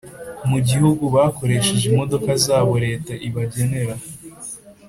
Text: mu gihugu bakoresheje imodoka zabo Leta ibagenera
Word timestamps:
mu 0.49 0.57
gihugu 0.67 1.03
bakoresheje 1.15 1.83
imodoka 1.87 2.31
zabo 2.45 2.73
Leta 2.85 3.13
ibagenera 3.27 3.95